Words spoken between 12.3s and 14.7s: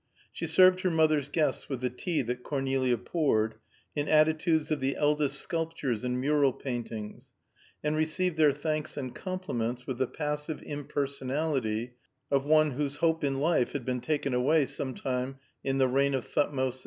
of one whose hope in life had been taken away